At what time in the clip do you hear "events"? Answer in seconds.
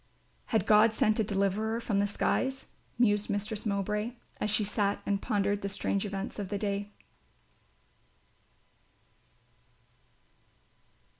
6.07-6.39